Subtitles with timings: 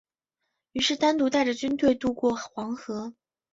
[0.71, 3.13] 于是单独带着军队渡过黄河。